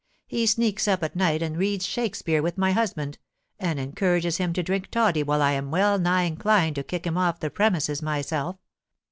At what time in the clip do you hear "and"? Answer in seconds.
1.43-1.55, 3.59-3.79